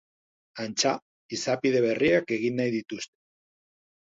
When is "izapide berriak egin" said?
1.37-2.59